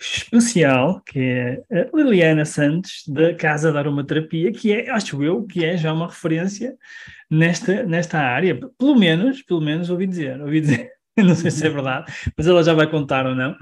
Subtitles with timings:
[0.00, 5.64] especial, que é a Liliana Santos, da Casa da Aromaterapia, que é, acho eu, que
[5.64, 6.74] é já uma referência
[7.30, 11.70] nesta, nesta área, pelo menos, pelo menos ouvi dizer, ouvi dizer, não sei se é
[11.70, 13.52] verdade, mas ela já vai contar ou não.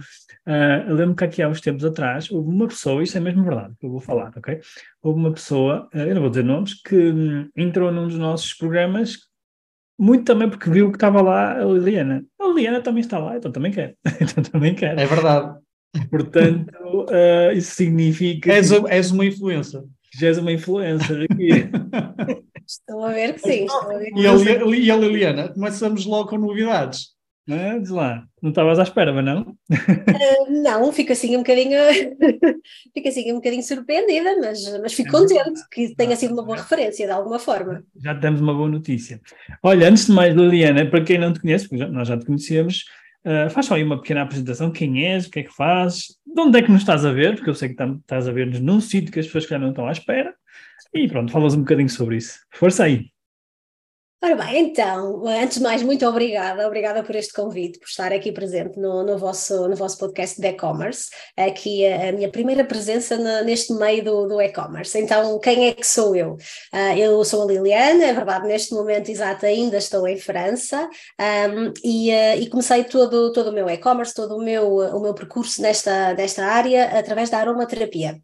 [0.46, 3.45] Uh, eu lembro que aqui há uns tempos atrás houve uma pessoa, isto é mesmo
[3.45, 4.60] verdade, que eu vou falar, ok?
[5.02, 7.12] Houve uma pessoa, uh, eu não vou dizer nomes, que
[7.57, 9.29] entrou num dos nossos programas
[9.98, 12.24] muito também porque viu que estava lá a Liliana.
[12.41, 13.96] A Liliana também está lá, então também quer.
[14.23, 14.96] então também quer.
[14.96, 15.59] É verdade.
[16.10, 18.52] Portanto, uh, isso significa.
[18.52, 18.88] És, que...
[18.88, 19.83] és uma influência.
[20.19, 21.48] Já és uma influencer aqui.
[22.66, 23.66] Estou a ver que sim.
[23.71, 24.26] A ver que e,
[24.90, 27.16] a, a Liliana, começamos logo com novidades.
[27.48, 27.79] Não é?
[27.79, 29.40] Diz lá, não estavas à espera, mas não?
[29.40, 31.79] Uh, não, fico assim um bocadinho,
[32.93, 37.07] fico assim um bocadinho surpreendida, mas, mas fico contente que tenha sido uma boa referência
[37.07, 37.82] de alguma forma.
[37.96, 39.18] Já temos uma boa notícia.
[39.63, 42.85] Olha, antes de mais, Liliana, para quem não te conhece, porque nós já te conhecemos,
[43.24, 46.41] Uh, faz só aí uma pequena apresentação, quem és, o que é que fazes, de
[46.41, 48.80] onde é que nos estás a ver, porque eu sei que estás a ver-nos num
[48.80, 50.35] sítio que as pessoas já não estão à espera,
[50.95, 52.38] e pronto, falas um bocadinho sobre isso.
[52.52, 53.10] Força aí!
[54.21, 58.33] Ora bem, então, antes de mais, muito obrigada, obrigada por este convite, por estar aqui
[58.33, 63.16] presente no, no vosso, no vosso podcast de e-commerce, aqui a, a, minha primeira presença
[63.16, 64.99] na, neste meio do, do e-commerce.
[64.99, 66.33] Então, quem é que sou eu?
[66.75, 70.91] Uh, eu sou a Liliana, é verdade, neste momento exato ainda estou em França
[71.21, 75.15] um, e, uh, e, comecei todo, todo o meu e-commerce, todo o meu, o meu
[75.15, 78.21] percurso nesta, nesta área através da aromaterapia.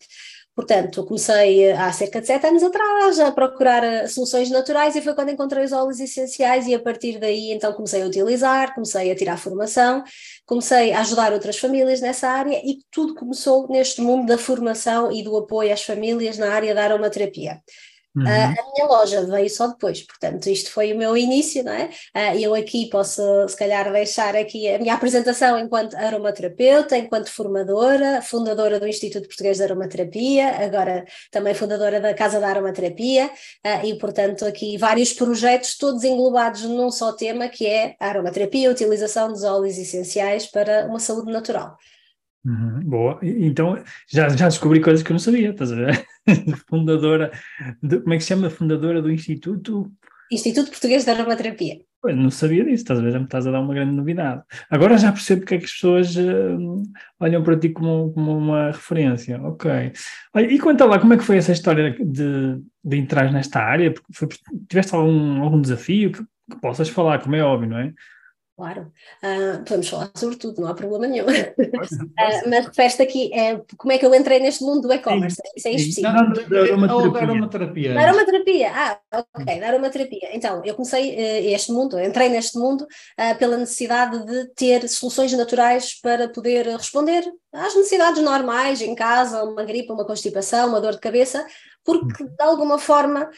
[0.54, 5.12] Portanto, comecei há cerca de sete anos atrás a procurar eh, soluções naturais e foi
[5.12, 9.16] quando encontrei os óleos essenciais e a partir daí então comecei a utilizar, comecei a
[9.16, 10.04] tirar formação,
[10.46, 15.24] comecei a ajudar outras famílias nessa área e tudo começou neste mundo da formação e
[15.24, 17.60] do apoio às famílias na área da aromaterapia.
[18.16, 18.22] Uhum.
[18.22, 21.90] Uh, a minha loja veio só depois, portanto, isto foi o meu início, não é?
[22.14, 28.22] Uh, eu aqui posso, se calhar, deixar aqui a minha apresentação enquanto aromaterapeuta, enquanto formadora,
[28.22, 33.98] fundadora do Instituto Português de Aromaterapia, agora também fundadora da Casa da Aromaterapia, uh, e,
[33.98, 39.28] portanto, aqui vários projetos, todos englobados num só tema, que é a aromaterapia, a utilização
[39.32, 41.76] dos óleos essenciais para uma saúde natural.
[42.44, 46.06] Uhum, boa, então já, já descobri coisas que eu não sabia, estás a ver?
[46.68, 47.32] fundadora,
[47.82, 48.50] de, como é que se chama?
[48.50, 49.90] Fundadora do Instituto?
[50.30, 51.80] Instituto Português de Aromaterapia.
[52.02, 53.12] Pois, não sabia disso, estás a ver?
[53.12, 54.42] Já me estás a dar uma grande novidade.
[54.68, 56.82] Agora já percebo porque é que as pessoas uh,
[57.18, 59.40] olham para ti como, como uma referência.
[59.40, 59.70] Ok.
[60.34, 63.94] Olha, e conta lá, como é que foi essa história de, de entrar nesta área?
[64.12, 64.28] Foi,
[64.68, 67.94] tiveste algum, algum desafio que, que possas falar, como é óbvio, não é?
[68.56, 71.26] Claro, uh, podemos falar sobre tudo, não há problema nenhum.
[71.26, 71.28] Uh,
[72.48, 75.72] mas refere aqui é, como é que eu entrei neste mundo do e-commerce, isso é
[75.72, 76.06] específico.
[76.06, 77.22] Não, não, da aromaterapia.
[77.22, 77.94] aromaterapia.
[77.94, 80.28] Da aromaterapia, ah, ok, da aromaterapia.
[80.32, 82.86] Então, eu comecei uh, este mundo, entrei neste mundo
[83.40, 89.64] pela necessidade de ter soluções naturais para poder responder às necessidades normais em casa, uma
[89.64, 91.44] gripe, uma constipação, uma dor de cabeça,
[91.84, 93.28] porque de alguma forma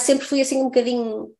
[0.00, 1.32] sempre fui assim um bocadinho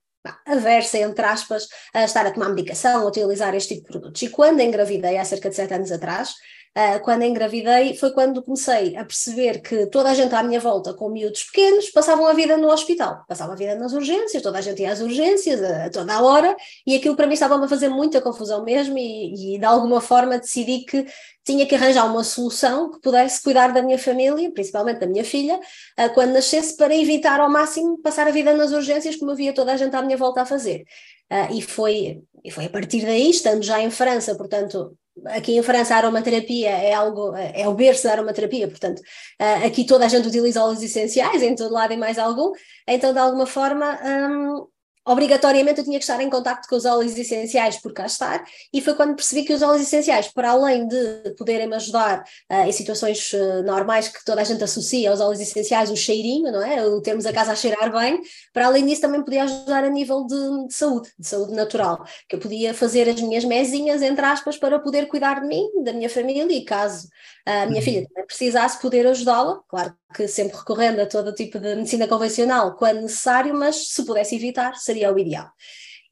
[0.46, 4.22] aversa, entre aspas, a estar a tomar medicação, a utilizar este tipo de produtos.
[4.22, 6.34] E quando engravidei, há cerca de sete anos atrás,
[6.76, 10.92] Uh, quando engravidei, foi quando comecei a perceber que toda a gente à minha volta,
[10.92, 14.60] com miúdos pequenos, passavam a vida no hospital, passavam a vida nas urgências, toda a
[14.60, 17.68] gente ia às urgências a, a toda a hora, e aquilo para mim estava-me a
[17.68, 21.06] fazer muita confusão mesmo, e, e de alguma forma decidi que
[21.44, 25.54] tinha que arranjar uma solução que pudesse cuidar da minha família, principalmente da minha filha,
[25.56, 29.54] uh, quando nascesse, para evitar ao máximo passar a vida nas urgências, como eu via
[29.54, 30.84] toda a gente à minha volta a fazer.
[31.30, 34.96] Uh, e, foi, e foi a partir daí, estando já em França, portanto,
[35.26, 39.00] aqui em França a aromaterapia é algo, é o berço da aromaterapia, portanto,
[39.40, 42.52] uh, aqui toda a gente utiliza óleos essenciais em todo lado e mais algum,
[42.86, 44.66] então de alguma forma um,
[45.06, 48.80] obrigatoriamente eu tinha que estar em contacto com os óleos essenciais por cá estar, e
[48.80, 53.32] foi quando percebi que os óleos essenciais, para além de poderem-me ajudar uh, em situações
[53.32, 56.84] uh, normais que toda a gente associa aos óleos essenciais, o cheirinho, não é?
[56.84, 58.20] O termos a casa a cheirar bem,
[58.52, 62.36] para além disso também podia ajudar a nível de, de saúde, de saúde natural, que
[62.36, 66.08] eu podia fazer as minhas mesinhas, entre aspas, para poder cuidar de mim, da minha
[66.08, 67.08] família, e caso
[67.46, 67.82] a minha uhum.
[67.82, 72.76] filha também precisasse poder ajudá-la, claro que sempre recorrendo a todo tipo de medicina convencional
[72.76, 75.48] quando necessário, mas se pudesse evitar, seria o ideal.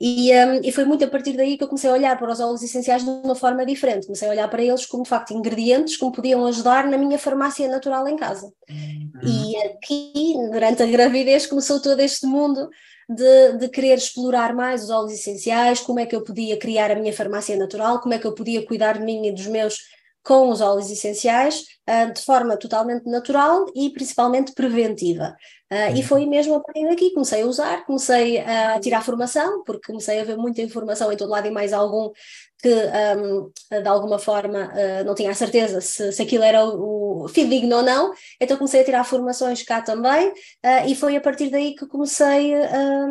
[0.04, 2.40] E, um, e, foi muito a partir daí que eu comecei a olhar para os
[2.40, 4.06] óleos essenciais de uma forma diferente.
[4.06, 7.16] Comecei a olhar para eles como, de facto, ingredientes que me podiam ajudar na minha
[7.20, 8.52] farmácia natural em casa.
[8.68, 9.20] Uhum.
[9.22, 12.68] E aqui, durante a gravidez, começou todo este mundo
[13.08, 16.96] de, de, querer explorar mais os óleos essenciais, como é que eu podia criar a
[16.96, 19.78] minha farmácia natural, como é que eu podia cuidar de mim e dos meus
[20.22, 25.36] com os óleos essenciais uh, de forma totalmente natural e principalmente preventiva.
[25.70, 29.86] Uh, e foi mesmo a partir daqui, comecei a usar, comecei a tirar formação, porque
[29.86, 32.10] comecei a ver muita informação em todo lado e mais algum
[32.58, 32.72] que
[33.18, 33.50] um,
[33.82, 37.78] de alguma forma uh, não tinha a certeza se, se aquilo era o, o fidedigno
[37.78, 40.32] ou não, então comecei a tirar formações cá também
[40.86, 42.54] e foi a partir daí que comecei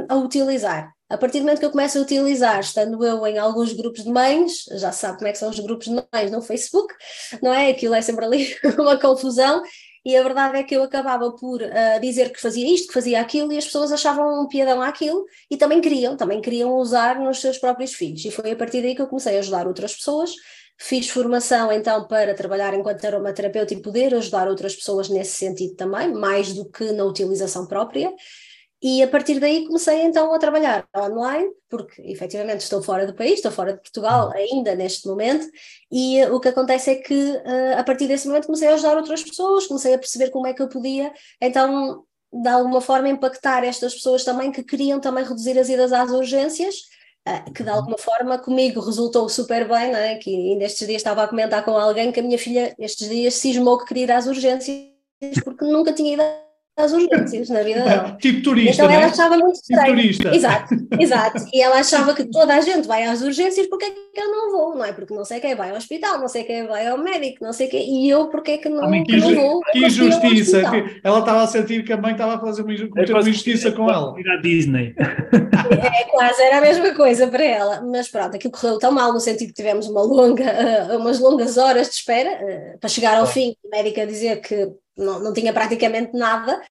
[0.08, 0.94] a utilizar.
[1.12, 4.10] A partir do momento que eu começo a utilizar, estando eu em alguns grupos de
[4.10, 6.94] mães, já sabe como é que são os grupos de mães no Facebook,
[7.42, 7.70] não é?
[7.70, 9.62] Aquilo é sempre ali uma confusão,
[10.06, 13.20] e a verdade é que eu acabava por uh, dizer que fazia isto, que fazia
[13.20, 17.42] aquilo, e as pessoas achavam um piadão àquilo e também queriam, também queriam usar nos
[17.42, 18.24] seus próprios filhos.
[18.24, 20.32] E foi a partir daí que eu comecei a ajudar outras pessoas.
[20.78, 26.12] Fiz formação então para trabalhar enquanto aromaterapeuta e poder ajudar outras pessoas nesse sentido também,
[26.12, 28.12] mais do que na utilização própria.
[28.82, 33.34] E a partir daí comecei então a trabalhar online, porque efetivamente estou fora do país,
[33.34, 34.34] estou fora de Portugal uhum.
[34.34, 35.46] ainda neste momento,
[35.92, 38.98] e uh, o que acontece é que uh, a partir desse momento comecei a ajudar
[38.98, 43.64] outras pessoas, comecei a perceber como é que eu podia então de alguma forma impactar
[43.64, 46.76] estas pessoas também que queriam também reduzir as idas às urgências,
[47.28, 47.76] uh, que de uhum.
[47.76, 50.16] alguma forma comigo resultou super bem, não é?
[50.16, 53.36] que ainda estes dias estava a comentar com alguém que a minha filha estes dias
[53.36, 54.90] cismou que queria ir às urgências
[55.44, 56.24] porque nunca tinha ido
[56.78, 58.18] as urgências na vida dela.
[58.22, 58.84] Tipo turista.
[58.84, 59.12] Então ela né?
[59.12, 59.86] achava muito tipo estranho.
[59.86, 60.36] Tipo turista.
[60.36, 61.46] Exato, exato.
[61.54, 64.52] E ela achava que toda a gente vai às urgências, porque é que eu não
[64.52, 64.76] vou?
[64.76, 67.44] Não é porque não sei quem vai ao hospital, não sei quem vai ao médico,
[67.44, 68.06] não sei quem.
[68.06, 69.62] E eu, porque é que não, que, que não vou?
[69.72, 70.62] Que injustiça.
[71.04, 73.90] Ela estava a sentir que a mãe estava a fazer uma, é uma injustiça com
[73.90, 74.20] ela.
[74.20, 74.96] Ir à Disney.
[75.70, 77.82] É, quase, era a mesma coisa para ela.
[77.82, 80.44] Mas pronto, aquilo correu tão mal no sentido que tivemos uma longa,
[80.92, 84.72] uh, umas longas horas de espera uh, para chegar ao fim, a médica dizer que
[84.98, 86.62] não, não tinha praticamente nada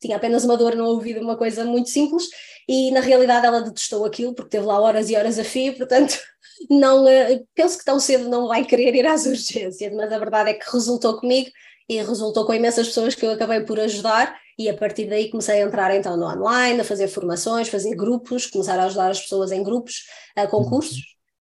[0.00, 2.24] tinha apenas uma dor no ouvido, uma coisa muito simples,
[2.66, 6.18] e na realidade ela detestou aquilo, porque teve lá horas e horas a fio, portanto,
[6.70, 10.50] não, eh, penso que tão cedo não vai querer ir às urgências, mas a verdade
[10.50, 11.50] é que resultou comigo
[11.90, 15.60] e resultou com imensas pessoas que eu acabei por ajudar e a partir daí comecei
[15.60, 19.50] a entrar então no online, a fazer formações, fazer grupos, começar a ajudar as pessoas
[19.50, 20.04] em grupos,
[20.36, 21.00] a concursos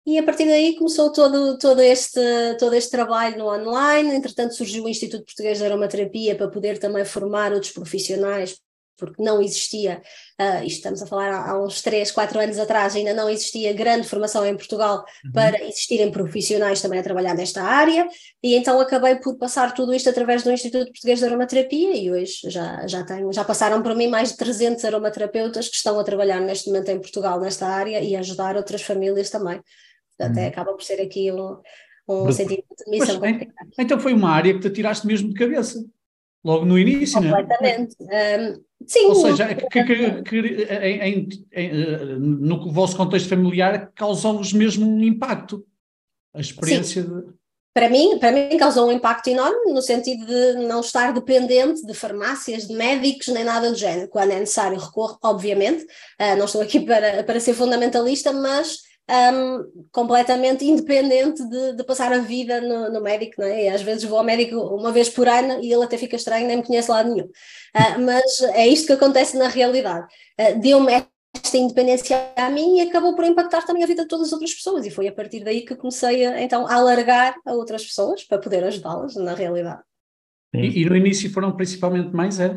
[0.04, 2.20] e a partir daí começou todo, todo, este,
[2.58, 4.14] todo este trabalho no online.
[4.14, 8.58] Entretanto, surgiu o Instituto Português de Aromaterapia para poder também formar outros profissionais,
[8.96, 10.00] porque não existia,
[10.40, 13.72] uh, isto estamos a falar há, há, uns 3, 4 anos atrás, ainda não existia
[13.72, 15.32] grande formação em Portugal uhum.
[15.32, 18.06] para existirem profissionais também a trabalhar nesta área,
[18.42, 22.34] e então acabei por passar tudo isto através do Instituto Português de Aromaterapia, e hoje
[22.44, 26.40] já, já, tenho, já passaram por mim mais de 300 aromaterapeutas que estão a trabalhar
[26.40, 29.60] neste momento em Portugal nesta área e ajudar outras famílias também.
[30.16, 31.58] Portanto, é, acaba por ser aqui um,
[32.08, 33.46] um sentido de missão Mas,
[33.78, 35.84] Então foi uma área que te tiraste mesmo de cabeça,
[36.44, 37.42] logo no início, não é?
[37.42, 37.96] Completamente.
[38.00, 39.06] Um, sim.
[39.06, 45.02] Ou seja, que, que, que, em, em, em, no vosso contexto familiar causou-vos mesmo um
[45.02, 45.64] impacto,
[46.34, 47.08] a experiência sim.
[47.08, 47.34] de
[47.74, 51.92] para mim, para mim causou um impacto enorme no sentido de não estar dependente de
[51.92, 54.06] farmácias, de médicos, nem nada do género.
[54.06, 55.82] Quando é necessário, recorro, obviamente.
[55.82, 58.78] Uh, não estou aqui para, para ser fundamentalista, mas
[59.10, 63.64] um, completamente independente de, de, passar a vida no, no, médico, não é?
[63.64, 66.46] E às vezes vou ao médico uma vez por ano e ele até fica estranho,
[66.46, 67.24] nem me conhece lá nenhum.
[67.26, 70.06] Uh, mas é isto que acontece na realidade.
[70.40, 70.92] Uh, Deu-me
[71.34, 74.54] esta independência a mim e acabou por impactar também a vida de todas as outras
[74.54, 78.24] pessoas, e foi a partir daí que comecei a, então, a alargar a outras pessoas
[78.24, 79.82] para poder ajudá-las na realidade.
[80.54, 82.56] E, e, no início foram principalmente mais, é?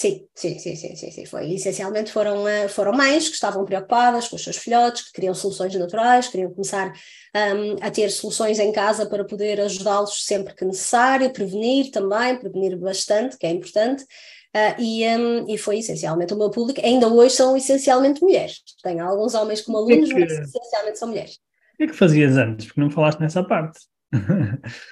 [0.00, 1.54] Sim, sim, sim, sim, sim, foi.
[1.54, 5.74] Essencialmente foram, eh, foram mães que estavam preocupadas com os seus filhotes, que queriam soluções
[5.74, 6.92] naturais, queriam começar
[7.34, 12.78] um, a ter soluções em casa para poder ajudá-los sempre que necessário, prevenir também, prevenir
[12.78, 14.04] bastante, que é importante.
[14.54, 16.80] Uh, e, um, e foi essencialmente o meu público.
[16.80, 18.62] Ainda hoje são essencialmente mulheres.
[18.80, 21.40] Tenho alguns homens como alunos, que, mas essencialmente são mulheres.
[21.74, 22.66] O que é que fazias antes?
[22.66, 23.80] Porque não falaste nessa parte.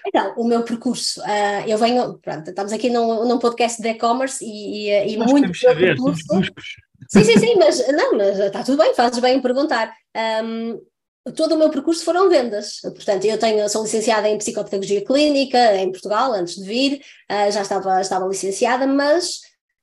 [0.06, 4.44] Então, o meu percurso, uh, eu venho, pronto, estamos aqui num, num podcast de e-commerce
[4.44, 6.22] e, e, e muito saber, percurso.
[7.08, 9.92] Sim, sim, sim, mas não, mas está tudo bem, fazes bem em perguntar.
[10.44, 10.80] Um,
[11.34, 12.80] todo o meu percurso foram vendas.
[12.82, 17.62] Portanto, eu tenho, sou licenciada em psicopedagogia clínica em Portugal antes de vir, uh, já
[17.62, 19.40] estava, estava licenciada, mas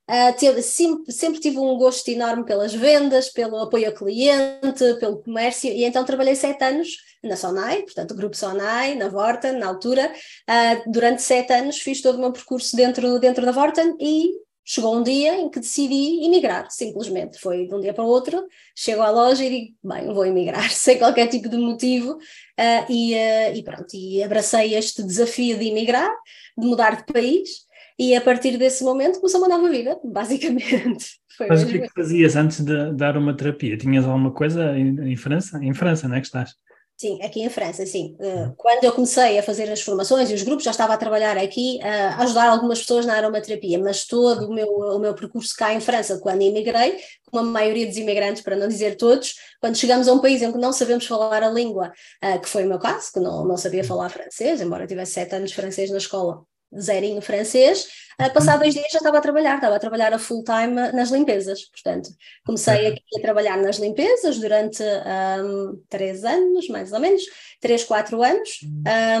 [0.08, 0.62] Uh,
[1.08, 6.04] sempre, tive um gosto enorme pelas vendas, pelo apoio ao cliente, pelo comércio, e então
[6.04, 6.88] trabalhei sete anos
[7.22, 10.12] na Sonai, portanto, o grupo Sonai, na Vorten, na altura.
[10.48, 14.96] Uh, durante sete anos fiz todo o meu percurso dentro, dentro da Vorten e chegou
[14.96, 17.38] um dia em que decidi emigrar, simplesmente.
[17.38, 20.70] Foi de um dia para o outro, chego à loja e digo, bem, vou emigrar,
[20.72, 25.68] sem qualquer tipo de motivo, uh, e, uh, e pronto, e abracei este desafio de
[25.68, 26.10] emigrar,
[26.56, 27.63] de mudar de país,
[27.98, 31.18] e a partir desse momento começou uma nova vida, basicamente.
[31.36, 33.76] Foi Mas o que é que fazias antes de dar uma terapia?
[33.76, 35.58] Tinhas alguma coisa em, em França?
[35.62, 36.54] Em França, não é que estás?
[36.96, 38.16] Sim, aqui em França, sim.
[38.20, 41.36] Uh, quando eu comecei a fazer as formações e os grupos, já estava a trabalhar
[41.36, 45.56] aqui, uh, a ajudar algumas pessoas na aromaterapia, mas todo o meu, o meu percurso
[45.56, 46.96] cá em França, quando imigrei,
[47.32, 50.52] como a maioria dos imigrantes, para não dizer todos, quando chegamos a um país em
[50.52, 51.92] que não sabemos falar a língua,
[52.24, 55.34] uh, que foi o meu caso, que não, não sabia falar francês, embora tivesse sete
[55.34, 56.44] anos de francês na escola,
[56.78, 57.86] zerinho francês,
[58.20, 61.10] uh, passado dois dias já estava a trabalhar, estava a trabalhar a full time nas
[61.10, 62.10] limpezas, portanto,
[62.44, 67.22] comecei aqui a trabalhar nas limpezas durante um, três anos, mais ou menos,
[67.60, 68.60] três, quatro anos,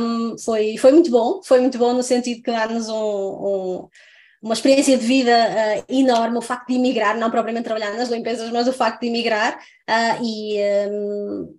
[0.00, 3.88] um, foi, foi muito bom, foi muito bom no sentido que dá-nos um, um
[4.44, 8.50] uma experiência de vida uh, enorme, o facto de emigrar, não propriamente trabalhar nas limpezas,
[8.50, 9.58] mas o facto de emigrar,
[9.88, 10.58] uh, e
[10.90, 11.56] um,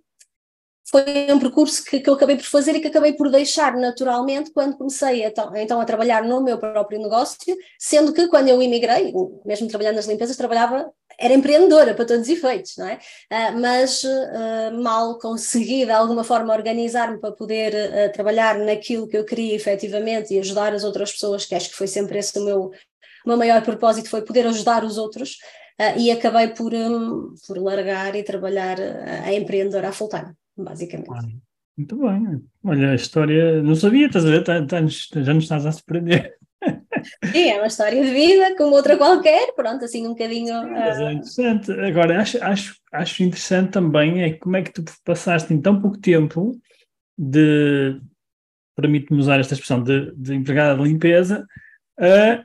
[0.88, 1.02] foi
[1.32, 4.76] um percurso que, que, eu acabei por fazer e que acabei por deixar naturalmente quando
[4.76, 9.12] comecei a, então a trabalhar no meu próprio negócio, sendo que quando eu imigrei,
[9.44, 10.88] mesmo trabalhando nas limpezas, trabalhava,
[11.18, 12.98] era empreendedora para todos os efeitos, não é?
[13.32, 19.16] Uh, mas uh, mal consegui de alguma forma organizar-me para poder uh, trabalhar naquilo que
[19.16, 22.44] eu queria efetivamente e ajudar as outras pessoas, que acho que foi sempre esse o
[22.44, 22.70] meu,
[23.24, 25.38] o meu maior propósito, foi poder ajudar os outros.
[25.98, 28.78] e acabei por, um, por largar e trabalhar
[29.24, 31.10] a empreendedora a full time basicamente.
[31.10, 31.22] Ah,
[31.76, 32.42] muito bem.
[32.64, 34.44] Olha, a história, não sabia, estás a ver?
[34.44, 36.34] Tá, tá, já nos estás a surpreender.
[37.32, 40.62] Sim, é uma história de vida, como outra qualquer, pronto, assim um bocadinho.
[40.62, 41.72] Sim, mas é ah, interessante.
[41.72, 45.98] Agora, acho, acho, acho interessante também é como é que tu passaste em tão pouco
[45.98, 46.58] tempo
[47.16, 48.00] de,
[48.74, 51.46] permite-me usar esta expressão, de, de empregada de limpeza
[51.98, 52.44] a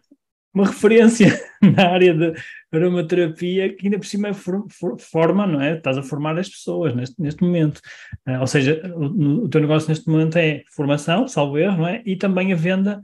[0.54, 2.34] uma referência na área de
[2.72, 5.78] aromaterapia que ainda por cima for, for, forma, não é?
[5.78, 7.80] Estás a formar as pessoas neste, neste momento.
[8.28, 12.02] Uh, ou seja, o, o, teu negócio neste momento é formação, salvo erro, não é?
[12.06, 13.02] E também a venda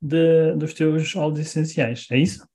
[0.00, 2.46] de, dos teus óleos essenciais, é isso?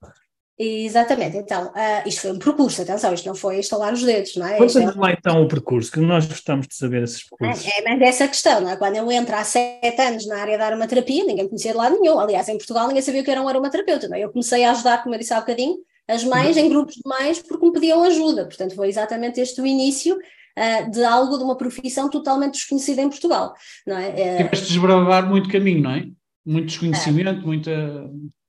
[0.64, 4.46] Exatamente, então, uh, isto foi um percurso, atenção, isto não foi instalar os dedos, não
[4.46, 4.60] é?
[4.60, 5.00] Conta-nos é...
[5.00, 7.66] lá então o percurso, que nós gostamos de saber esses percursos.
[7.66, 8.76] É, é mas essa questão, não é?
[8.76, 12.00] Quando eu entro há sete anos na área da aromaterapia, ninguém me conhecia de lado
[12.00, 14.20] nenhum, aliás, em Portugal ninguém sabia o que era um aromaterapeuta, não é?
[14.20, 15.78] Eu comecei a ajudar, como eu disse há bocadinho,
[16.08, 19.66] as mães em grupos de mães porque me pediam ajuda, portanto foi exatamente este o
[19.66, 23.56] início uh, de algo, de uma profissão totalmente desconhecida em Portugal,
[23.88, 24.10] não é?
[24.10, 26.06] Uh, Tiveste de desbravar muito caminho, não é?
[26.46, 27.72] Muito desconhecimento, muita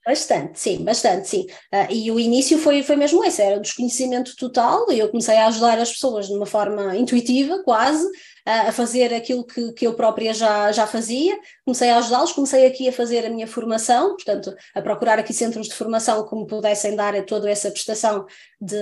[0.04, 1.46] Bastante, sim, bastante, sim.
[1.72, 5.46] Uh, e o início foi, foi mesmo esse, era desconhecimento total, e eu comecei a
[5.46, 8.04] ajudar as pessoas de uma forma intuitiva, quase,
[8.44, 12.88] a fazer aquilo que, que eu própria já, já fazia, comecei a ajudá-los, comecei aqui
[12.88, 16.96] a fazer a minha formação, portanto, a procurar aqui centros de formação que me pudessem
[16.96, 18.26] dar toda essa prestação
[18.60, 18.76] de,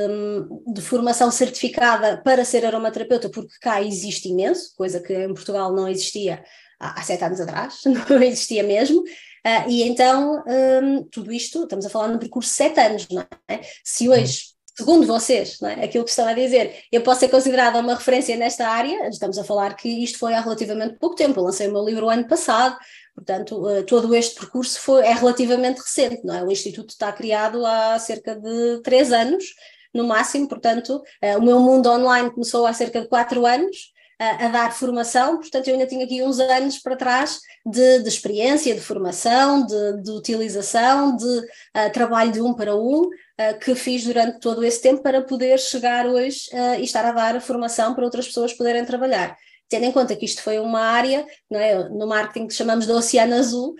[0.73, 5.87] de formação certificada para ser aromaterapeuta, porque cá existe imenso, coisa que em Portugal não
[5.87, 6.43] existia
[6.79, 9.05] há, há sete anos atrás, não existia mesmo.
[9.47, 13.23] Uh, e então, um, tudo isto, estamos a falar num percurso de sete anos, não
[13.49, 13.61] é?
[13.85, 15.85] Se hoje, segundo vocês, é?
[15.85, 19.45] aquilo que estão a dizer, eu posso ser considerada uma referência nesta área, estamos a
[19.45, 22.27] falar que isto foi há relativamente pouco tempo, eu lancei o meu livro o ano
[22.27, 22.77] passado,
[23.15, 26.43] portanto, uh, todo este percurso foi, é relativamente recente, não é?
[26.45, 29.45] O Instituto está criado há cerca de três anos,
[29.93, 34.49] no máximo, portanto, uh, o meu mundo online começou há cerca de quatro anos, a,
[34.49, 38.81] dar formação, portanto eu ainda tinha aqui uns anos para trás de, de experiência, de
[38.81, 44.39] formação, de, de utilização, de uh, trabalho de um para um, uh, que fiz durante
[44.39, 48.27] todo esse tempo para poder chegar hoje uh, e estar a dar formação para outras
[48.27, 49.35] pessoas poderem trabalhar
[49.71, 53.37] tendo em conta que isto foi uma área, é, no marketing que chamamos de Oceano
[53.37, 53.77] Azul,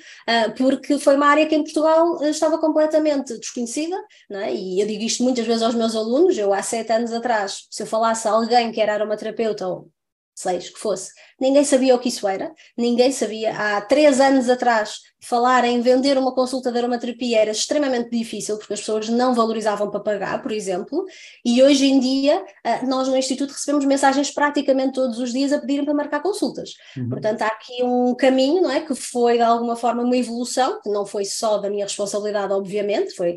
[0.57, 3.97] porque foi uma área que em Portugal estava completamente desconhecida,
[4.31, 4.55] é?
[4.55, 7.83] e eu digo isto muitas vezes aos meus alunos, eu há sete anos atrás, se
[7.83, 9.91] eu falasse a alguém que era aromaterapeuta ou
[10.41, 13.53] seis que fosse, ninguém sabia o que isso era, ninguém sabia.
[13.57, 18.73] Há três anos atrás, falar em vender uma consulta de aromaterapia era extremamente difícil, porque
[18.73, 21.05] as pessoas não valorizavam para pagar, por exemplo,
[21.45, 25.59] e hoje em dia ah, nós no Instituto recebemos mensagens praticamente todos os dias a
[25.59, 26.71] pedirem para marcar consultas.
[26.97, 27.11] Uhum.
[27.11, 30.89] Portanto, há aqui um caminho, não é, que foi de alguma forma uma evolução, que
[30.89, 33.37] não foi só da minha responsabilidade, obviamente, foi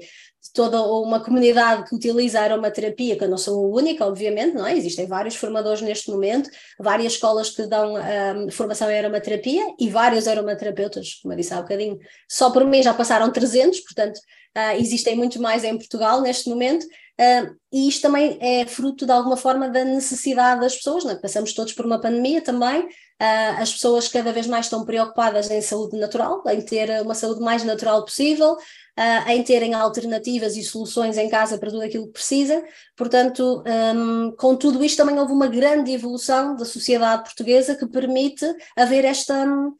[0.54, 4.68] toda uma comunidade que utiliza a aromaterapia, que eu não sou a única, obviamente, não
[4.68, 4.78] é?
[4.78, 6.48] Existem vários formadores neste momento,
[6.80, 11.62] várias escolas que dão um, formação em aromaterapia e vários aromaterapeutas, como eu disse há
[11.62, 11.98] bocadinho,
[12.30, 16.84] só por mim já passaram 300, portanto, uh, existem muito mais em Portugal neste momento,
[16.84, 21.16] uh, e isto também é fruto de alguma forma da necessidade das pessoas, não é?
[21.16, 22.88] Passamos todos por uma pandemia também,
[23.22, 27.40] Uh, as pessoas cada vez mais estão preocupadas em saúde natural, em ter uma saúde
[27.40, 28.58] mais natural possível,
[28.98, 32.64] uh, em terem alternativas e soluções em casa para tudo aquilo que precisa.
[32.96, 33.64] Portanto,
[33.96, 38.46] um, com tudo isto também houve uma grande evolução da sociedade portuguesa que permite
[38.76, 39.46] haver esta.
[39.46, 39.76] Um,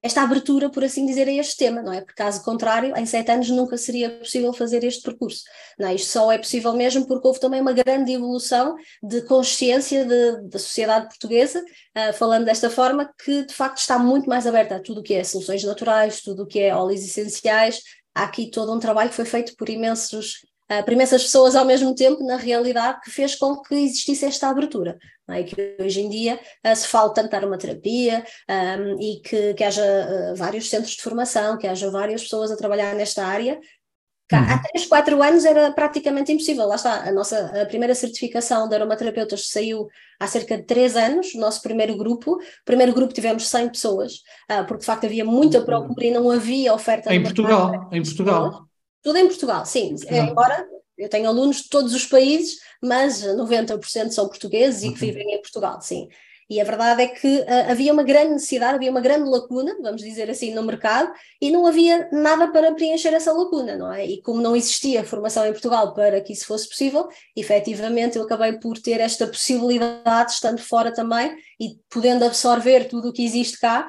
[0.00, 2.00] esta abertura, por assim dizer, a este tema, não é?
[2.00, 5.42] Porque caso contrário, em sete anos nunca seria possível fazer este percurso.
[5.78, 5.94] Não é?
[5.94, 11.08] Isto só é possível mesmo porque houve também uma grande evolução de consciência da sociedade
[11.08, 15.02] portuguesa, uh, falando desta forma, que de facto está muito mais aberta a tudo o
[15.02, 17.82] que é soluções naturais, tudo o que é óleos essenciais.
[18.14, 21.64] Há aqui todo um trabalho que foi feito por imensos uh, por imensas pessoas ao
[21.64, 24.98] mesmo tempo, na realidade, que fez com que existisse esta abertura.
[25.30, 25.42] É?
[25.42, 29.82] que hoje em dia uh, se fala tanto da aromaterapia um, e que, que haja
[29.82, 33.60] uh, vários centros de formação, que haja várias pessoas a trabalhar nesta área.
[34.30, 34.38] Uhum.
[34.40, 36.66] Há 3, 4 anos era praticamente impossível.
[36.66, 39.88] Lá está, a nossa a primeira certificação de aromaterapeutas saiu
[40.20, 42.32] há cerca de 3 anos, o nosso primeiro grupo.
[42.32, 44.16] O primeiro grupo tivemos 100 pessoas,
[44.50, 47.14] uh, porque de facto havia muita procura e não havia oferta.
[47.14, 48.68] Em Portugal, em Portugal.
[49.02, 49.94] Tudo em Portugal, sim.
[50.08, 50.66] É, embora
[50.98, 55.40] eu tenho alunos de todos os países, mas 90% são portugueses e que vivem em
[55.40, 56.08] Portugal, sim.
[56.50, 60.00] E a verdade é que uh, havia uma grande necessidade, havia uma grande lacuna, vamos
[60.00, 64.06] dizer assim, no mercado, e não havia nada para preencher essa lacuna, não é?
[64.06, 68.54] E como não existia formação em Portugal para que isso fosse possível, efetivamente eu acabei
[68.54, 73.88] por ter esta possibilidade, estando fora também, e podendo absorver tudo o que existe cá,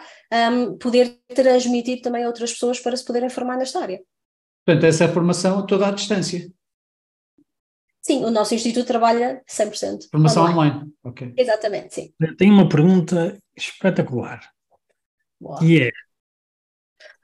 [0.51, 4.01] um, poder transmitir também a outras pessoas para se poderem formar nesta área.
[4.65, 6.51] Portanto, essa é a formação toda à distância.
[8.09, 10.09] Sim, o nosso instituto trabalha 100%.
[10.09, 10.93] Formação online, online.
[11.03, 11.33] ok.
[11.37, 12.13] Exatamente, sim.
[12.39, 14.39] Tenho uma pergunta espetacular.
[15.39, 15.59] Uau.
[15.59, 15.89] Que é,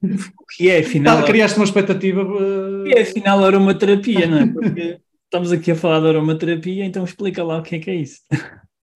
[0.03, 1.17] o que é afinal...
[1.17, 2.21] Ah, criaste uma expectativa...
[2.21, 2.81] Uh...
[2.81, 4.45] O que é afinal a aromaterapia, não é?
[4.45, 7.95] Porque estamos aqui a falar de aromaterapia, então explica lá o que é que é
[7.95, 8.19] isso.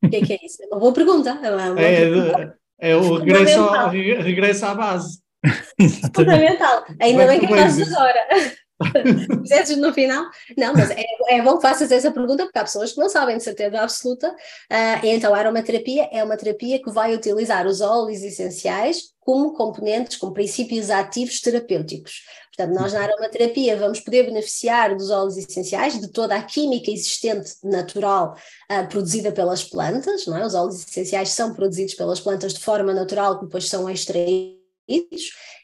[0.04, 0.62] O que é que é isso?
[0.62, 1.40] É uma boa pergunta.
[1.42, 2.60] É, uma é, pergunta.
[2.80, 5.24] é o regresso, ao, regresso à base.
[6.16, 6.86] Fundamental.
[7.02, 8.28] Ainda bem que faço agora.
[9.42, 10.26] Fizeste no final?
[10.58, 13.38] Não, mas é, é, bom que faças essa pergunta porque há pessoas que não sabem
[13.38, 14.30] de certeza absoluta.
[14.30, 20.18] Uh, então, a aromaterapia é uma terapia que vai utilizar os óleos essenciais como componentes,
[20.18, 22.24] como princípios ativos terapêuticos.
[22.56, 27.52] Portanto, nós na aromaterapia vamos poder beneficiar dos óleos essenciais, de toda a química existente
[27.64, 28.36] natural
[28.72, 30.46] uh, produzida pelas plantas, não é?
[30.46, 34.60] Os óleos essenciais são produzidos pelas plantas de forma natural, que depois são extraídos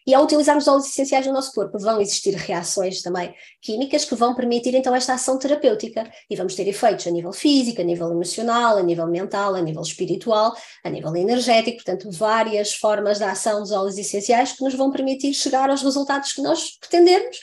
[0.05, 4.35] e ao utilizarmos óleos essenciais no nosso corpo vão existir reações também químicas que vão
[4.35, 8.77] permitir então esta ação terapêutica e vamos ter efeitos a nível físico, a nível emocional,
[8.77, 13.71] a nível mental, a nível espiritual, a nível energético, portanto várias formas de ação dos
[13.71, 17.37] óleos essenciais que nos vão permitir chegar aos resultados que nós pretendemos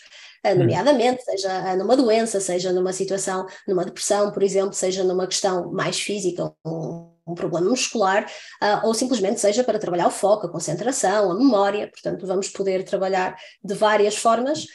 [0.44, 0.54] hum.
[0.56, 6.00] nomeadamente, seja numa doença, seja numa situação, numa depressão, por exemplo, seja numa questão mais
[6.00, 8.24] física, um um problema muscular,
[8.62, 12.84] uh, ou simplesmente seja para trabalhar o foco, a concentração, a memória, portanto, vamos poder
[12.84, 14.66] trabalhar de várias formas.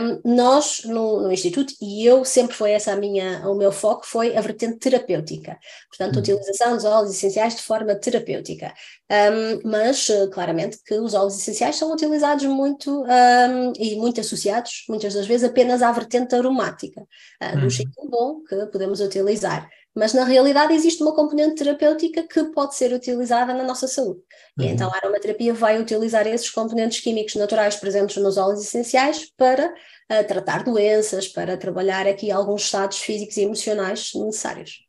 [0.00, 4.06] Um, nós, no, no, Instituto, e eu sempre foi essa a minha, o meu foco,
[4.06, 6.20] foi a vertente terapêutica, portanto, a uhum.
[6.20, 8.72] utilização dos óleos essenciais de forma terapêutica.
[9.08, 14.84] Um, mas, uh, claramente, que os óleos essenciais são utilizados muito um, e muito associados,
[14.88, 18.10] muitas das vezes, apenas à vertente aromática, uh, do uhum.
[18.10, 23.54] bom que podemos utilizar mas na realidade existe uma componente terapêutica que pode ser utilizada
[23.54, 24.20] na nossa saúde.
[24.58, 24.66] Uhum.
[24.66, 29.68] E então a aromaterapia vai utilizar esses componentes químicos naturais presentes nos óleos essenciais para
[29.68, 34.84] uh, tratar doenças, para trabalhar aqui alguns estados físicos e emocionais necessários.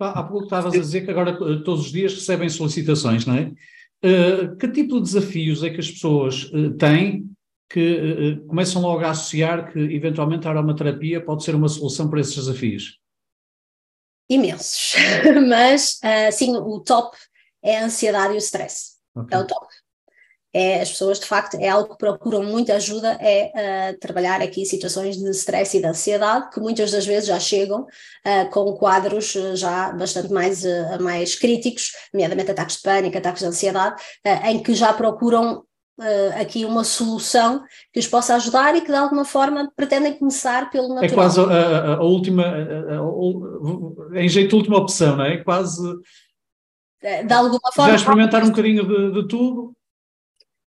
[0.00, 3.52] Há pouco estavas a dizer que agora eh, todos os dias recebem solicitações, não é?
[4.04, 7.30] Uh, que tipo de desafios é que as pessoas uh, têm
[7.70, 12.34] que começam logo a associar que eventualmente a aromaterapia pode ser uma solução para esses
[12.34, 13.00] desafios?
[14.28, 14.94] Imensos,
[15.48, 17.16] mas uh, sim, o top
[17.62, 18.94] é a ansiedade e o stress.
[19.14, 19.36] Okay.
[19.36, 19.66] É o top.
[20.56, 24.64] É, as pessoas, de facto, é algo que procuram muita ajuda, é uh, trabalhar aqui
[24.64, 29.32] situações de stress e de ansiedade, que muitas das vezes já chegam uh, com quadros
[29.54, 30.62] já bastante mais,
[31.00, 34.00] mais críticos, nomeadamente ataques de pânico, ataques de ansiedade,
[34.44, 35.64] em que já procuram
[35.98, 40.70] uh, aqui uma solução que os possa ajudar e que de alguma forma pretendem começar
[40.70, 41.10] pelo natural.
[41.10, 45.38] É quase a, a, a última, a, em jeito de última opção, não é?
[45.38, 45.82] Quase.
[47.02, 47.90] Eh, de alguma forma.
[47.90, 49.74] Já experimentar um bocadinho de, de tudo.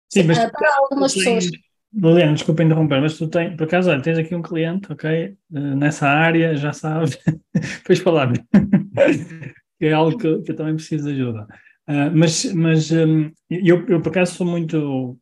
[0.09, 1.49] Sim, mas para algumas pessoas.
[1.93, 6.07] Liliana, desculpa interromper, mas tu tens, por acaso, olha, tens aqui um cliente, ok, nessa
[6.07, 7.19] área, já sabes,
[7.55, 8.31] depois falar
[9.79, 11.47] que é algo que, que eu também preciso de ajuda.
[11.89, 15.19] Uh, mas mas um, eu, eu, por acaso, sou muito.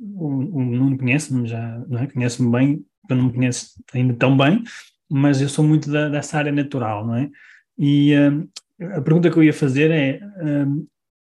[0.00, 2.06] O, o conhece-me já, não é?
[2.06, 4.62] conhece-me bem, não me conheço ainda tão bem,
[5.10, 7.28] mas eu sou muito da, dessa área natural, não é?
[7.76, 8.48] E um,
[8.96, 10.86] a pergunta que eu ia fazer é: um,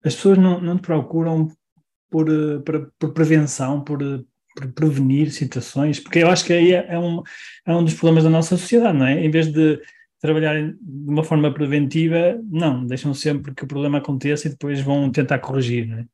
[0.05, 1.48] as pessoas não, não te procuram
[2.11, 2.27] por,
[2.64, 3.98] por, por prevenção, por,
[4.75, 5.98] prevenir situações?
[5.98, 7.22] Porque eu acho que aí é, é, um,
[7.66, 9.25] é um dos problemas da nossa sociedade, não é?
[9.25, 9.81] Em vez de
[10.22, 15.11] trabalharem de uma forma preventiva, não, deixam sempre que o problema aconteça e depois vão
[15.11, 16.06] tentar corrigir, não é?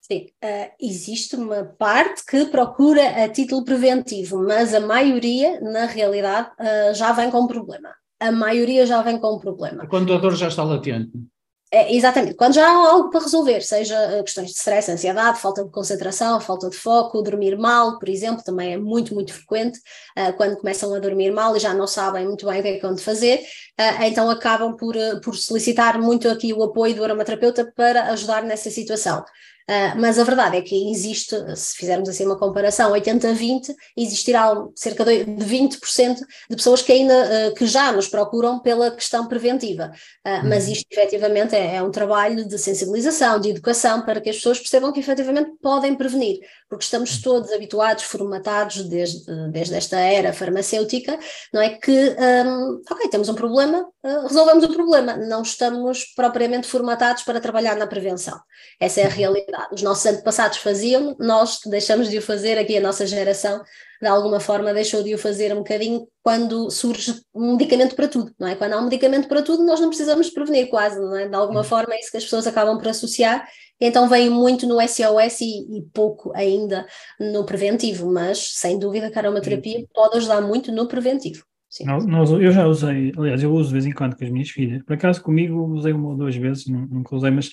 [0.00, 6.50] Sim, uh, existe uma parte que procura a título preventivo, mas a maioria, na realidade,
[6.58, 7.94] uh, já vem com problema.
[8.18, 9.86] A maioria já vem com problema.
[9.86, 11.12] Quando a dor já está latente.
[11.74, 15.64] É, exatamente, quando já há algo para resolver, seja eh, questões de stress, ansiedade, falta
[15.64, 20.36] de concentração, falta de foco, dormir mal, por exemplo, também é muito, muito frequente, uh,
[20.36, 22.82] quando começam a dormir mal e já não sabem muito bem o que é que
[22.82, 23.38] vão fazer,
[23.80, 28.70] uh, então acabam por, por solicitar muito aqui o apoio do aromaterapeuta para ajudar nessa
[28.70, 29.24] situação.
[29.68, 35.04] Uh, mas a verdade é que existe, se fizermos assim uma comparação 80-20, existirá cerca
[35.04, 36.16] de 20%
[36.50, 37.14] de pessoas que ainda
[37.50, 39.92] uh, que já nos procuram pela questão preventiva.
[40.26, 44.36] Uh, mas isto efetivamente é, é, um trabalho de sensibilização, de educação, para que as
[44.36, 46.40] pessoas percebam que efetivamente podem prevenir,
[46.72, 51.18] porque estamos todos habituados, formatados desde, desde esta era farmacêutica,
[51.52, 53.86] não é que, um, ok, temos um problema,
[54.26, 58.40] resolvemos o problema, não estamos propriamente formatados para trabalhar na prevenção.
[58.80, 62.80] Essa é a realidade os nossos antepassados faziam, nós deixamos de o fazer aqui, a
[62.80, 63.62] nossa geração,
[64.00, 68.34] de alguma forma, deixou de o fazer um bocadinho quando surge um medicamento para tudo,
[68.38, 68.56] não é?
[68.56, 71.28] Quando há um medicamento para tudo, nós não precisamos prevenir quase, não é?
[71.28, 73.46] De alguma forma é isso que as pessoas acabam por associar,
[73.86, 76.86] então vem muito no SOS e, e pouco ainda
[77.18, 81.44] no preventivo, mas sem dúvida que a aromaterapia pode ajudar muito no preventivo.
[81.68, 81.86] Sim.
[81.86, 84.82] Nós, eu já usei, aliás, eu uso de vez em quando com as minhas filhas.
[84.82, 87.50] Por acaso comigo usei uma ou duas vezes, nunca usei, mas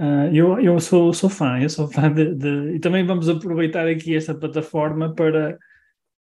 [0.00, 3.86] Uh, eu, eu sou, sou fã, eu sou fã de, de, E também vamos aproveitar
[3.86, 5.58] aqui esta plataforma para,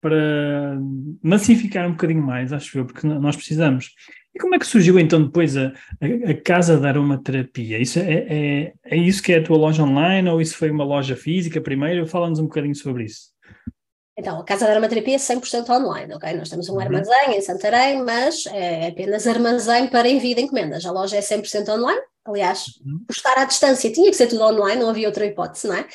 [0.01, 0.77] para
[1.23, 3.95] massificar um bocadinho mais, acho eu, porque nós precisamos.
[4.35, 7.77] E como é que surgiu então depois a, a, a Casa da Aromaterapia?
[7.79, 10.83] Isso é, é, é isso que é a tua loja online ou isso foi uma
[10.83, 12.07] loja física primeiro?
[12.07, 13.33] Fala-nos um bocadinho sobre isso.
[14.17, 16.33] Então, a Casa da Aromaterapia é 100% online, ok?
[16.33, 16.81] Nós temos um uhum.
[16.81, 20.85] armazém em Santarém, mas é apenas armazém para envio de encomendas.
[20.85, 23.03] A loja é 100% online, aliás, uhum.
[23.07, 25.87] por estar à distância tinha que ser tudo online, não havia outra hipótese, não é?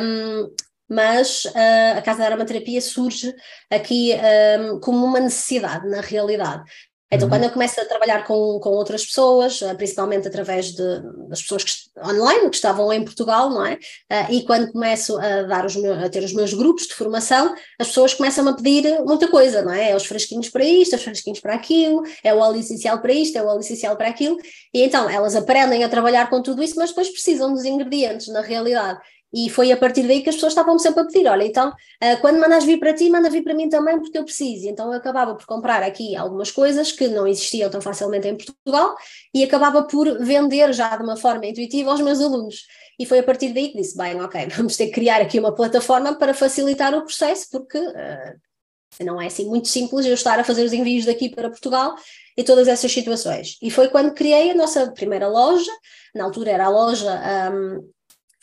[0.00, 0.50] Um,
[0.88, 3.34] mas uh, a Casa da Aromaterapia surge
[3.70, 4.12] aqui
[4.60, 6.62] um, como uma necessidade, na realidade.
[7.10, 7.34] Então, uhum.
[7.34, 11.62] quando eu começo a trabalhar com, com outras pessoas, eh, principalmente através de, das pessoas
[11.62, 11.72] que,
[12.04, 13.74] online que estavam em Portugal, não é?
[13.74, 17.54] Uh, e quando começo a, dar os meus, a ter os meus grupos de formação,
[17.78, 19.90] as pessoas começam a pedir muita coisa, não é?
[19.90, 23.12] É os fresquinhos para isto, é os fresquinhos para aquilo, é o óleo essencial para
[23.12, 24.36] isto, é o óleo essencial para aquilo,
[24.74, 28.40] e então elas aprendem a trabalhar com tudo isso, mas depois precisam dos ingredientes, na
[28.40, 28.98] realidade.
[29.36, 32.20] E foi a partir daí que as pessoas estavam sempre a pedir: olha, então, uh,
[32.22, 34.66] quando mandas vir para ti, manda vir para mim também, porque eu preciso.
[34.66, 38.96] Então eu acabava por comprar aqui algumas coisas que não existiam tão facilmente em Portugal
[39.34, 42.66] e acabava por vender já de uma forma intuitiva aos meus alunos.
[42.98, 45.54] E foi a partir daí que disse: bem, ok, vamos ter que criar aqui uma
[45.54, 50.44] plataforma para facilitar o processo, porque uh, não é assim muito simples eu estar a
[50.44, 51.94] fazer os envios daqui para Portugal
[52.38, 53.58] e todas essas situações.
[53.60, 55.70] E foi quando criei a nossa primeira loja,
[56.14, 57.20] na altura era a loja
[57.52, 57.95] um,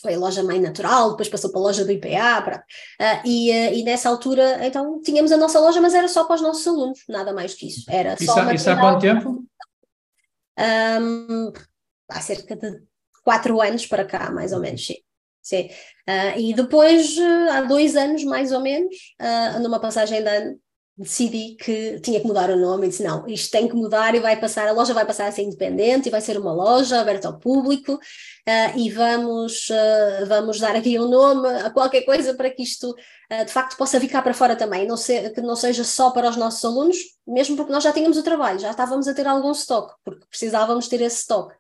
[0.04, 3.50] foi a loja mãe natural, depois passou para a loja do IPA, para, uh, e,
[3.50, 6.68] uh, e, nessa altura, então, tínhamos a nossa loja, mas era só para os nossos
[6.68, 7.90] alunos, nada mais que isso.
[7.90, 9.46] Era isso, só há, isso há quanto tempo?
[10.60, 11.54] Um,
[12.10, 12.84] há cerca de
[13.24, 14.98] quatro anos para cá, mais ou menos, sim.
[15.42, 15.70] sim.
[16.08, 17.18] Uh, e depois,
[17.52, 18.94] há dois anos, mais ou menos,
[19.62, 20.60] numa passagem de ano,
[20.96, 24.20] decidi que tinha que mudar o nome e disse não, isto tem que mudar e
[24.20, 27.28] vai passar, a loja vai passar a ser independente e vai ser uma loja aberta
[27.28, 32.50] ao público uh, e vamos, uh, vamos dar aqui um nome a qualquer coisa para
[32.52, 36.12] que isto uh, de facto possa ficar para fora também, não que não seja só
[36.12, 39.28] para os nossos alunos, mesmo porque nós já tínhamos o trabalho, já estávamos a ter
[39.28, 41.54] algum stock, porque precisávamos ter esse stock.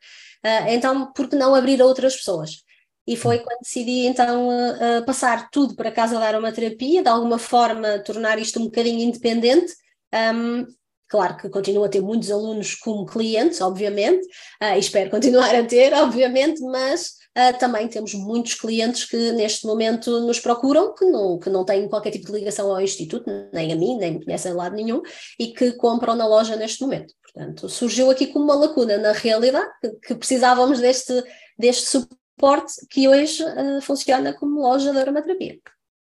[0.69, 2.63] então, por que não abrir a outras pessoas?
[3.05, 7.99] E foi quando decidi então uh, passar tudo para casa da aromaterapia, de alguma forma
[7.99, 9.73] tornar isto um bocadinho independente.
[10.13, 10.65] Um,
[11.09, 14.25] claro que continuo a ter muitos alunos como clientes, obviamente,
[14.61, 19.67] uh, e espero continuar a ter, obviamente, mas uh, também temos muitos clientes que neste
[19.67, 23.73] momento nos procuram, que não, que não têm qualquer tipo de ligação ao Instituto, nem
[23.73, 25.01] a mim, nem me conhecem de lado nenhum,
[25.37, 27.13] e que compram na loja neste momento.
[27.21, 31.21] Portanto, surgiu aqui como uma lacuna na realidade, que, que precisávamos deste,
[31.57, 35.57] deste suporte suporte que hoje uh, funciona como loja de aromaterapia.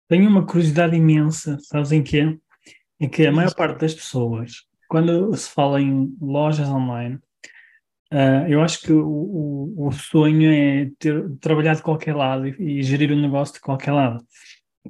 [0.09, 2.39] Tenho uma curiosidade imensa, sabes em quê?
[3.01, 7.17] É que a maior parte das pessoas, quando se fala em lojas online,
[8.13, 12.79] uh, eu acho que o, o, o, sonho é ter, trabalhar de qualquer lado e,
[12.79, 14.25] e, gerir um negócio de qualquer lado.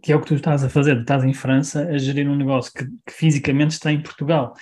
[0.02, 2.70] Que é o que tu estás a fazer, estás em França a gerir um negócio
[2.72, 4.54] que, que fisicamente está em Portugal.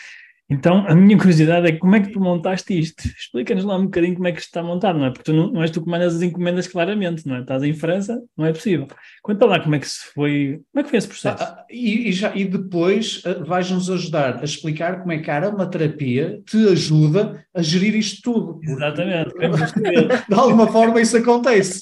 [0.48, 3.02] Então, a minha curiosidade é como é que tu montaste isto?
[3.06, 5.10] Explica-nos lá um bocadinho como é que isto está montado, não é?
[5.10, 7.40] Porque tu não, não és tu que mandas as encomendas claramente, não é?
[7.40, 8.86] Estás em França, não é possível.
[9.22, 11.42] Conta lá como é que se foi, como é que foi esse processo?
[11.42, 15.30] Ah, ah e, e, já, e depois uh, vais-nos ajudar a explicar como é que
[15.30, 18.60] a aromaterapia te ajuda a gerir isto tudo.
[18.62, 19.32] Exatamente.
[20.28, 21.80] De alguma forma isso acontece.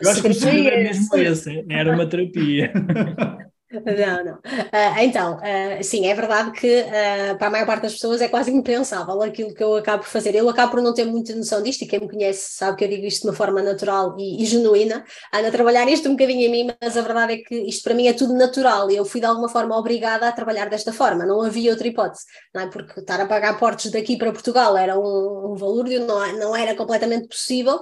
[0.00, 2.72] Eu acho que o segredo é mesmo esse, é a aromaterapia.
[3.68, 4.34] Não, não.
[4.34, 8.28] Uh, então, uh, sim, é verdade que uh, para a maior parte das pessoas é
[8.28, 10.36] quase impensável aquilo que eu acabo por fazer.
[10.36, 12.88] Eu acabo por não ter muita noção disto e quem me conhece sabe que eu
[12.88, 15.04] digo isto de uma forma natural e, e genuína.
[15.34, 17.94] Ando a trabalhar isto um bocadinho em mim, mas a verdade é que isto para
[17.94, 21.26] mim é tudo natural e eu fui de alguma forma obrigada a trabalhar desta forma.
[21.26, 22.24] Não havia outra hipótese,
[22.54, 22.66] não é?
[22.68, 26.76] Porque estar a pagar portos daqui para Portugal era um, um valor, não, não era
[26.76, 27.80] completamente possível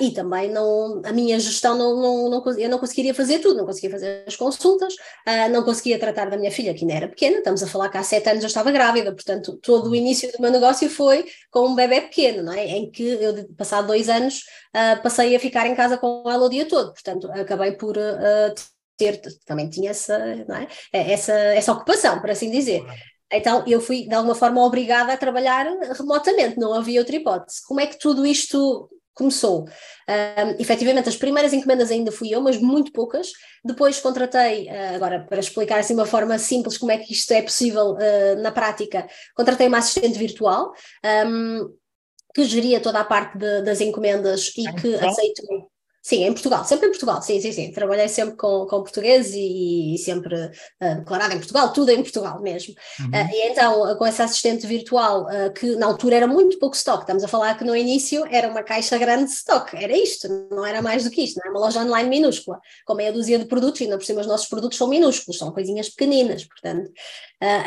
[0.00, 3.66] e também não, a minha gestão não, não, não, eu não conseguiria fazer tudo, não
[3.66, 4.94] conseguia fazer as consultas
[5.26, 7.98] Uh, não conseguia tratar da minha filha, que ainda era pequena, estamos a falar que
[7.98, 11.68] há sete anos eu estava grávida, portanto, todo o início do meu negócio foi com
[11.68, 12.66] um bebê pequeno, não é?
[12.66, 16.50] Em que eu, passado dois anos, uh, passei a ficar em casa com ela o
[16.50, 18.54] dia todo, portanto, acabei por uh,
[18.96, 20.66] ter, também tinha essa, é?
[20.92, 22.84] É, essa, essa ocupação, por assim dizer.
[23.32, 25.64] Então, eu fui, de alguma forma, obrigada a trabalhar
[25.96, 27.64] remotamente, não havia outra hipótese.
[27.66, 29.64] Como é que tudo isto começou.
[29.64, 33.32] Um, efetivamente, as primeiras encomendas ainda fui eu, mas muito poucas.
[33.64, 37.32] Depois contratei, uh, agora para explicar assim de uma forma simples como é que isto
[37.32, 40.72] é possível uh, na prática, contratei uma assistente virtual.
[41.26, 41.78] Um,
[42.32, 45.68] que geria toda a parte de, das encomendas e que aceitou
[46.02, 47.72] Sim, em Portugal, sempre em Portugal, sim, sim, sim.
[47.72, 52.40] Trabalhei sempre com, com português e, e sempre uh, declarado em Portugal, tudo em Portugal
[52.40, 52.74] mesmo.
[53.00, 53.08] Uhum.
[53.08, 57.02] Uh, e então, com essa assistente virtual, uh, que na altura era muito pouco stock,
[57.02, 60.64] estamos a falar que no início era uma caixa grande de stock, era isto, não
[60.64, 63.44] era mais do que isto, não é uma loja online minúscula, com meia dúzia de
[63.44, 66.90] produtos, e ainda por cima os nossos produtos são minúsculos, são coisinhas pequeninas, portanto.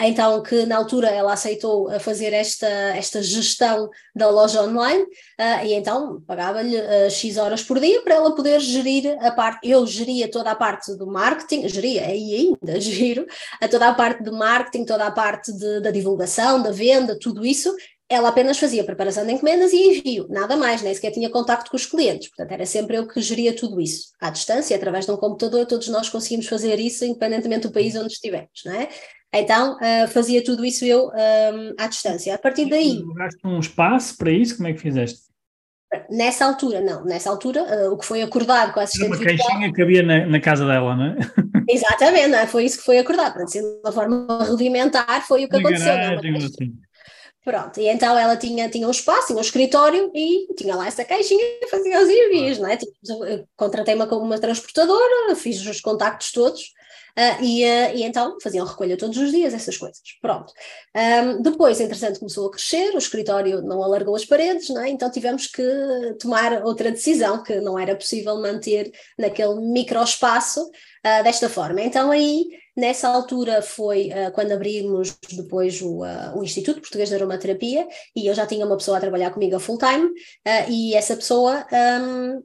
[0.03, 5.05] então, que na altura ela aceitou fazer esta, esta gestão da loja online,
[5.65, 6.77] e então pagava-lhe
[7.09, 10.95] X horas por dia para ela poder gerir a parte, eu geria toda a parte
[10.95, 13.25] do marketing, geria e ainda giro
[13.61, 17.45] a toda a parte do marketing, toda a parte de, da divulgação, da venda, tudo
[17.45, 17.75] isso,
[18.09, 21.77] ela apenas fazia preparação de encomendas e envio, nada mais, nem sequer tinha contacto com
[21.77, 25.17] os clientes, portanto era sempre eu que geria tudo isso, à distância, através de um
[25.17, 28.89] computador, todos nós conseguimos fazer isso independentemente do país onde estivermos, não é?
[29.33, 32.35] Então uh, fazia tudo isso eu um, ehm, à distância.
[32.35, 32.99] A partir daí.
[32.99, 34.55] Lograste um espaço para isso?
[34.57, 35.22] Como é que fizeste?
[36.09, 37.03] Nessa altura, não.
[37.05, 40.03] Nessa altura, uh, o que foi acordado com a assistente Era uma caixinha que havia
[40.03, 41.15] na, na, casa dela, não é?
[41.69, 42.47] Exatamente, não é?
[42.47, 43.33] foi isso que foi acordado.
[43.33, 45.85] Portanto, de uma forma rudimentar, foi o que aconteceu.
[45.85, 46.73] Garagem, não, assim.
[47.43, 51.03] Pronto, e então ela tinha, tinha um espaço, tinha um escritório e tinha lá essa
[51.03, 52.77] caixinha e fazia os envios, não é?
[53.57, 56.71] Contratei uma, uma transportadora, fiz os contactos todos
[57.17, 60.01] Uh, e, uh, e, então faziam recolha todos os dias, essas coisas.
[60.19, 60.51] Pronto.
[60.95, 64.89] Um, depois, entretanto, começou a crescer, o escritório não alargou as paredes, não é?
[64.89, 65.63] então tivemos que
[66.19, 71.81] tomar outra decisão, que não era possível manter naquele microespaço uh, desta forma.
[71.81, 75.99] Então aí, nessa altura foi quando abrimos depois o,
[76.35, 79.59] o, Instituto Português de Aromaterapia, e eu já tinha uma pessoa a trabalhar comigo a
[79.59, 80.09] full time,
[80.67, 81.67] e essa pessoa
[82.01, 82.43] um,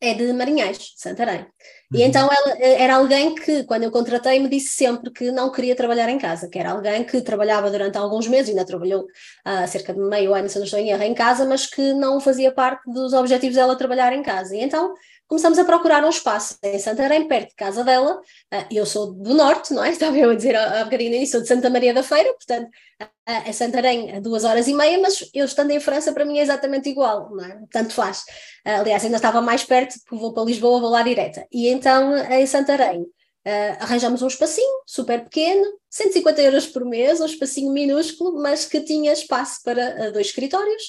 [0.00, 1.46] é de Marinhais, Santarém.
[1.92, 2.06] E uhum.
[2.06, 5.74] então ela eh, era alguém que, quando eu contratei, me disse sempre que não queria
[5.74, 9.06] trabalhar em casa, que era alguém que trabalhava durante alguns meses, ainda trabalhou
[9.44, 11.92] há uh, cerca de meio ano, se não estou em erro, em casa, mas que
[11.92, 14.54] não fazia parte dos objetivos dela trabalhar em casa.
[14.54, 14.94] E então
[15.30, 18.20] começamos a procurar um espaço em Santarém, perto de casa dela.
[18.52, 19.90] Uh, eu sou do Norte, não é?
[19.94, 22.68] Estava eu a dizer há bocadinho sou de Santa Maria da Feira, portanto,
[23.00, 26.38] uh, a Santarém a duas horas e meia, mas eu estando em França, para mim
[26.38, 27.60] é exatamente igual, não é?
[27.70, 28.22] Tanto faz.
[28.66, 31.46] Uh, aliás, ainda estava mais perto, porque vou para Lisboa, vou lá direta.
[31.52, 33.06] E então, em Santarém,
[33.78, 39.12] arranjamos um espacinho super pequeno, 150 euros por mês, um espacinho minúsculo, mas que tinha
[39.12, 40.82] espaço para dois escritórios.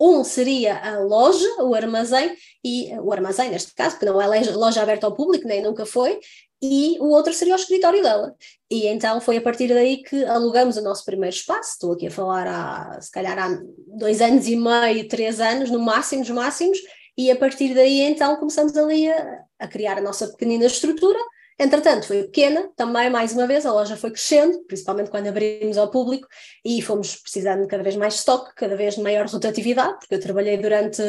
[0.00, 4.26] Um seria a loja, o armazém, e uh, o armazém neste caso, que não é
[4.52, 6.20] loja aberta ao público, nem nunca foi,
[6.62, 8.34] e o outro seria o escritório dela.
[8.70, 11.72] E então foi a partir daí que alugamos o nosso primeiro espaço.
[11.72, 15.78] Estou aqui a falar há, se calhar, há dois anos e meio, três anos, no
[15.78, 16.78] máximo dos máximos,
[17.16, 21.18] e a partir daí então começamos ali a, a criar a nossa pequenina estrutura.
[21.60, 25.90] Entretanto, foi pequena, também mais uma vez, a loja foi crescendo, principalmente quando abrimos ao
[25.90, 26.28] público,
[26.64, 30.20] e fomos precisando de cada vez mais estoque, cada vez de maior rotatividade, porque eu
[30.20, 31.02] trabalhei durante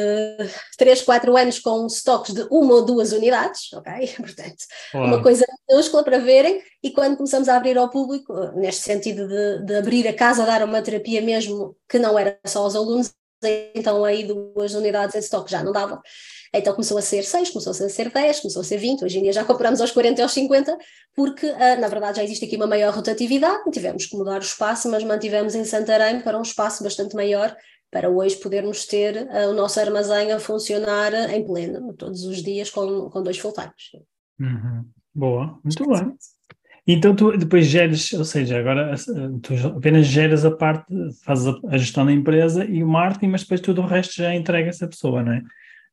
[0.76, 3.92] 3, 4 anos com estoques de uma ou duas unidades, ok?
[4.18, 5.04] Portanto, Uau.
[5.04, 9.64] uma coisa minúscula para verem, e quando começamos a abrir ao público, neste sentido de,
[9.64, 13.12] de abrir a casa, dar uma terapia mesmo, que não era só aos alunos,
[13.74, 16.00] então aí duas unidades em estoque já não dava.
[16.52, 19.22] Então começou a ser 6, começou a ser 10, começou a ser 20, hoje em
[19.22, 20.76] dia já compramos aos 40 e aos 50,
[21.14, 24.90] porque uh, na verdade já existe aqui uma maior rotatividade, tivemos que mudar o espaço,
[24.90, 27.56] mas mantivemos em Santarém para um espaço bastante maior
[27.90, 32.68] para hoje podermos ter uh, o nosso armazém a funcionar em pleno, todos os dias
[32.68, 33.92] com, com dois full-times.
[34.40, 34.84] Uhum.
[35.14, 36.16] Boa, muito bem.
[36.86, 38.94] Então tu depois geres, ou seja, agora
[39.42, 40.92] tu apenas geras a parte,
[41.24, 44.68] fazes a, gestão da empresa e o marketing, mas depois tudo o resto já entrega
[44.68, 45.42] essa pessoa, não é?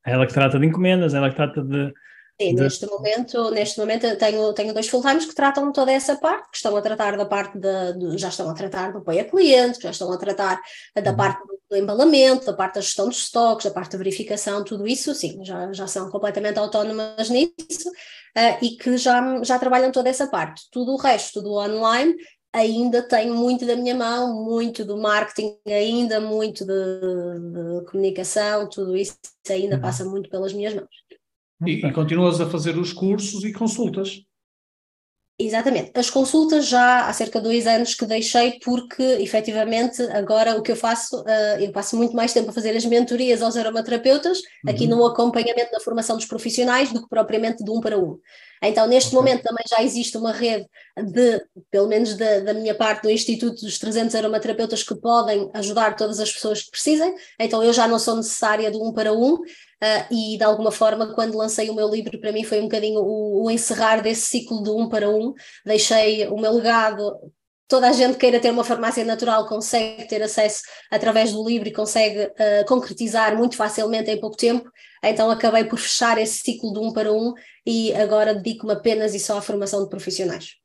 [0.05, 1.93] É ela que trata de encomendas, é ela que trata de
[2.39, 2.62] Sim, de...
[2.62, 6.75] neste momento, neste momento tenho, tenho dois full-times que tratam toda essa parte, que estão
[6.75, 10.12] a tratar da parte de já estão a tratar do apoio a clientes, já estão
[10.12, 10.62] a tratar
[10.95, 11.17] da uhum.
[11.17, 14.88] parte do, do, embalamento, da parte da gestão dos estoques, da parte da verificação, tudo
[14.88, 20.07] isso, sim, já, já são completamente autónomas nisso uh, e que já, já trabalham toda
[20.07, 20.62] essa parte.
[20.71, 22.15] Tudo o resto do online
[22.53, 28.95] ainda tenho muito da minha mão, muito do marketing, ainda muito de, de comunicação, tudo
[28.95, 29.17] isso
[29.49, 29.81] ainda uhum.
[29.81, 30.88] passa muito pelas minhas mãos.
[31.65, 34.21] E, e continuas a fazer os cursos e consultas.
[35.39, 35.91] Exatamente.
[35.93, 40.71] As consultas já há cerca de dois anos que deixei, porque efetivamente agora o que
[40.71, 44.71] eu faço, uh, eu passo muito mais tempo a fazer as mentorias aos aromaterapeutas, uhum.
[44.71, 48.17] aqui no acompanhamento da formação dos profissionais, do que propriamente de um para um.
[48.63, 49.19] Então, neste okay.
[49.19, 50.65] momento também já existe uma rede
[50.97, 55.95] de, pelo menos da, da, minha parte, do Instituto dos 300 aromaterapeutas que podem ajudar
[55.95, 57.13] todas as pessoas que precisem.
[57.39, 59.38] Então, eu já não sou necessária de um para um,
[59.83, 62.99] Uh, e de alguma forma, quando lancei o meu livro, para mim foi um bocadinho
[62.99, 65.33] o, o, encerrar desse ciclo de um para um.
[65.65, 67.15] Deixei o meu legado.
[67.67, 71.73] Toda a gente queira ter uma farmácia natural consegue ter acesso através do livro e
[71.73, 74.69] consegue uh, concretizar muito facilmente em pouco tempo.
[75.03, 77.33] Então acabei por fechar esse ciclo de um para um
[77.65, 80.55] e agora dedico-me apenas e só à formação de profissionais.